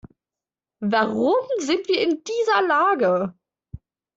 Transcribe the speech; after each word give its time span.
Warum 0.79 1.37
sind 1.59 1.87
wir 1.87 2.01
in 2.01 2.23
dieser 2.23 2.67
Lage? 2.67 3.35